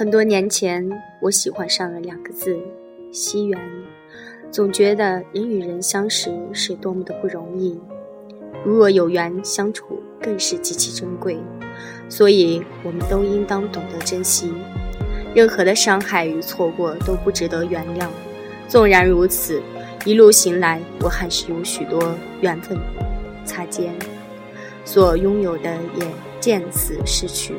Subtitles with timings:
[0.00, 0.88] 很多年前，
[1.20, 2.58] 我喜欢上了两个字——
[3.12, 3.60] 惜缘。
[4.50, 7.78] 总觉得人与人相识是多么的不容易，
[8.64, 11.38] 如若有缘相处，更是极其珍贵。
[12.08, 14.50] 所以，我们都应当懂得珍惜。
[15.34, 18.08] 任何的伤害与错过都不值得原谅。
[18.68, 19.60] 纵然如此，
[20.06, 22.78] 一路行来，我还是有许多缘分
[23.44, 23.94] 擦肩，
[24.82, 26.06] 所拥有的也
[26.40, 27.54] 渐次失去。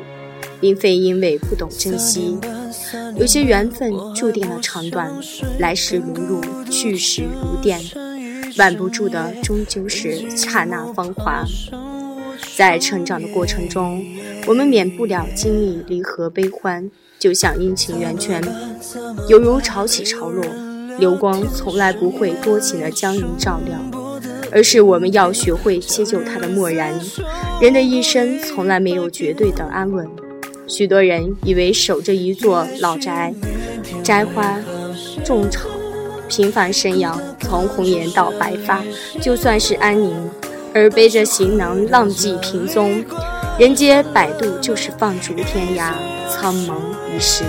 [0.62, 2.38] 并非因为不懂珍惜，
[3.16, 5.12] 有些缘分注定了长短，
[5.58, 6.40] 来时如露，
[6.70, 7.80] 去时如电，
[8.58, 11.44] 挽不住的终究是刹那芳华。
[12.54, 14.06] 在成长的过程中，
[14.46, 16.88] 我们免不了经历离合悲欢，
[17.18, 18.40] 就像阴晴圆缺，
[19.28, 20.44] 犹如潮起潮落，
[20.96, 23.76] 流光从来不会多情的将人照料，
[24.52, 26.94] 而是我们要学会切就它的漠然。
[27.60, 30.08] 人的一生从来没有绝对的安稳。
[30.66, 33.34] 许多人以为守着一座老宅，
[34.02, 34.58] 摘花
[35.24, 35.68] 种草，
[36.28, 38.82] 平凡生养，从红颜到白发，
[39.20, 40.14] 就算是安宁；
[40.72, 43.04] 而背着行囊，浪迹萍踪，
[43.58, 45.92] 人间百渡，就是放逐天涯，
[46.28, 46.76] 苍茫
[47.14, 47.44] 一世。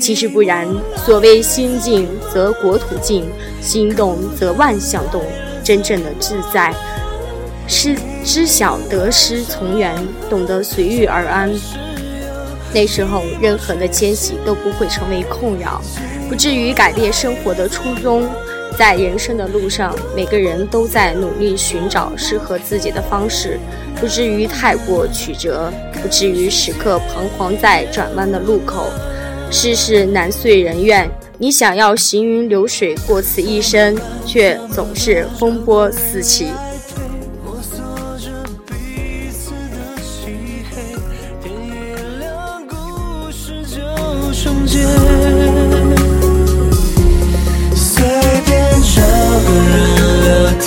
[0.00, 0.66] 其实不然，
[1.04, 3.28] 所谓心静则国土静，
[3.60, 5.22] 心动则万象动。
[5.62, 6.72] 真正的自在，
[7.66, 9.94] 是知晓得失从缘，
[10.30, 11.52] 懂得随遇而安。
[12.72, 15.80] 那时候，任何的迁徙都不会成为困扰，
[16.28, 18.28] 不至于改变生活的初衷。
[18.76, 23.58] 在人生的路上，每个人都在努力寻找适合自己的方式，
[23.98, 28.90] 不至于太过曲折，不至于时刻彷徨在转弯的路口。
[29.50, 31.08] 世事难遂人愿，
[31.38, 36.48] 你想要行云流水过此一生，却总是风波四起。
[44.66, 44.84] 间，
[47.74, 48.02] 随
[48.44, 49.00] 便找
[49.46, 49.74] 个人
[50.24, 50.28] 聊
[50.60, 50.66] 天，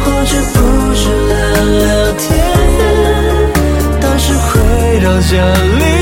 [0.00, 0.56] 或者不
[0.94, 1.32] 是聊
[1.78, 1.84] 聊
[2.18, 2.24] 天，
[4.00, 4.50] 但是回
[5.04, 5.32] 到家
[5.78, 5.93] 里。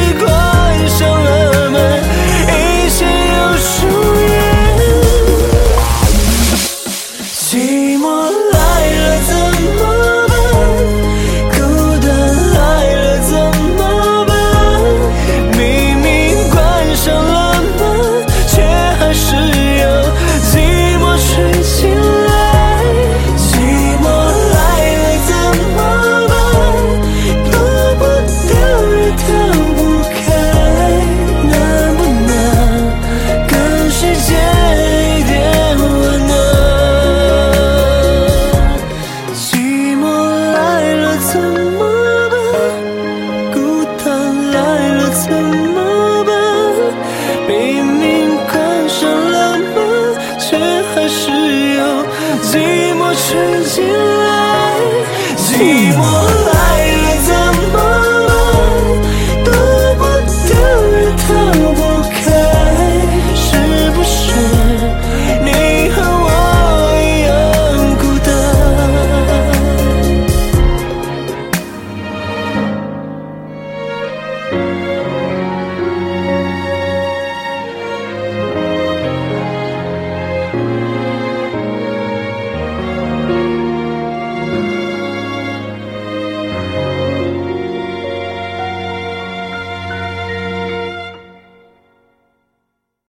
[53.14, 54.80] 吹进来，
[55.36, 56.51] 寂寞。